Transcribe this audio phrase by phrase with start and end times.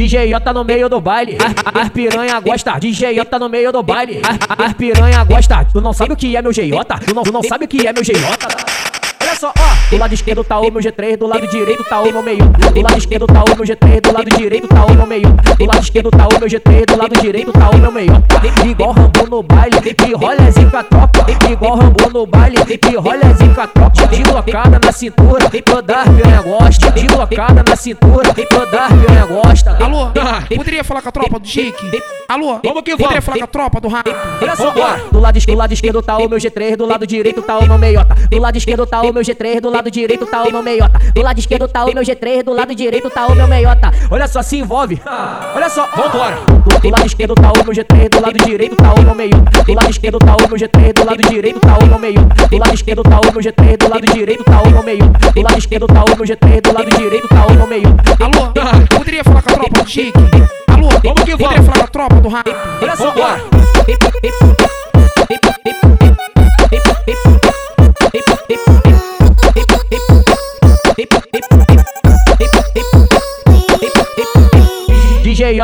[0.00, 1.36] DJ tá no meio do baile,
[1.74, 2.78] as, piranha gosta.
[2.78, 5.62] DJ tá no meio do baile, as, piranha gosta.
[5.70, 6.72] Tu não sabe o que é meu GJ?
[7.06, 8.16] Tu não, tu não sabe o que é meu GJ?
[9.40, 9.80] Só, ó.
[9.88, 12.44] Do lado esquerdo tá o meu G3, do lado direito tá o meu meio.
[12.44, 15.28] Do lado esquerdo tá o meu G3, do lado direito tá o meu meio.
[15.30, 18.12] Do lado esquerdo tá o meu G3, do lado direito tá o meu meio.
[18.68, 21.26] Igual Rambo no baile, e rolezinho com a tropa.
[21.50, 24.06] Igual Rambo no baile, e rolezinho com a tropa.
[24.08, 26.90] De locada na cintura, toda piranha gosta.
[26.92, 29.78] De locada na cintura, toda piranha gosta.
[29.82, 30.10] Alô,
[30.54, 32.02] poderia falar com a tropa do Chique?
[32.28, 33.24] Alô, Vamos que poderia vamos.
[33.24, 34.04] falar com a tropa do Raio?
[34.40, 35.10] Olha só, ó.
[35.10, 37.66] Do lado, esquerdo, do lado esquerdo tá o meu G3, do lado direito tá o
[37.66, 38.14] meu meiota.
[38.30, 39.29] Do lado esquerdo tá o meu G3,
[39.60, 40.98] do lado direito tá o meu meiota.
[41.14, 43.90] Do lado esquerdo tá o meu G3, do lado direito tá o meu meiota.
[44.10, 45.00] Olha só, se envolve.
[45.54, 45.86] Olha só.
[45.94, 46.36] Vambora.
[46.46, 49.62] Do, do lado esquerdo tá o meu G3, do lado direito tá o meu meiota.
[49.64, 52.48] Do lado esquerdo tá o meu G3, do lado direito tá o meu meiota.
[52.48, 55.32] Do lado esquerdo tá o meu G3, do lado direito tá o meu meiota.
[55.32, 58.02] Do lado esquerdo tá o meu G3, do lado direito tá o meu meiota.
[58.20, 58.52] Alô,
[58.96, 60.12] poderia falar com a tropa do Chique?
[60.68, 61.66] Alô, Vamos que poderia vamos.
[61.66, 62.56] falar com a tropa do Raio?
[62.82, 64.69] Olha só, Vambora.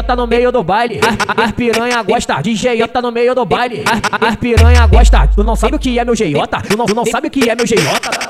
[0.02, 1.00] Tá no meio do baile,
[1.36, 2.40] as, piranha gosta.
[2.42, 3.82] DJ tá no meio do baile,
[4.20, 5.26] as, piranha gosta.
[5.28, 6.34] Tu não sabe o que é meu GJ?
[6.68, 8.25] Tu não, tu não sabe o que é meu GJ?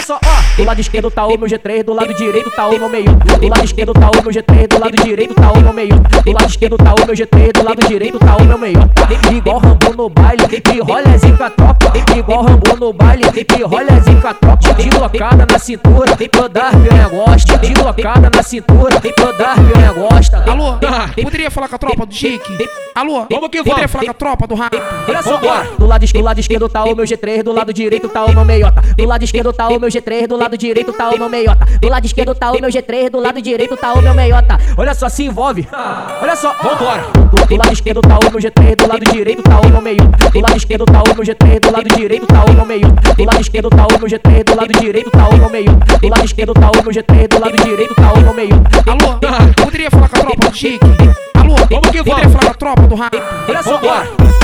[0.00, 0.56] Olha só, ó.
[0.56, 3.14] Do lado esquerdo tá o meu G3, do lado direito tá o meu meio.
[3.14, 6.00] Do lado esquerdo tá o meu G3, do lado direito tá o meu meio.
[6.24, 8.78] Do lado esquerdo tá o meu G3, do lado direito tá o meu meio.
[9.30, 11.92] Igual Rambo no baile, e rolezinho com a tropa.
[12.16, 14.74] Igual Rambo no baile, e rolezinho com a tropa.
[14.74, 17.58] De locada na cintura, toda piranha gosta.
[17.58, 20.44] De locada na cintura, toda piranha gosta.
[20.50, 20.78] Alô,
[21.22, 22.68] poderia falar com a tropa do Chique?
[22.94, 23.90] Alô, Vamos que poderia vamos.
[23.92, 24.82] falar com a tropa do Raio?
[25.08, 25.36] Olha só,
[25.78, 28.32] do lado, esquerdo, do lado esquerdo tá o meu G3, do lado direito tá o
[28.34, 28.80] meu meiota.
[28.96, 31.64] Do lado esquerdo tá o meu G3, do lado direito tá o meu meiota.
[31.80, 34.58] Do lado esquerdo tá o meu G3, do lado direito tá o meu meiota.
[34.76, 35.68] Olha só, se envolve.
[36.22, 36.54] Olha só.
[36.62, 37.04] Vambora.
[37.30, 40.02] Do, do lado esquerdo tá o meu G3, do lado direito tá o meu meio.
[40.32, 42.88] Do lado esquerdo tá o meu G3, do lado direito tá o meu meio.
[42.88, 45.72] Do lado esquerdo tá o meu G3, do lado direito tá o meu meio.
[46.00, 48.62] Do lado esquerdo tá o meu G3, do lado direito tá o meu meio.
[48.86, 49.18] Alô,
[49.64, 50.86] poderia falar com a tropa do Chique?
[51.34, 52.32] Alô, Vamos que poderia vamos.
[52.32, 53.22] falar com a tropa do Raio?
[53.48, 54.39] Olha só, Vambora.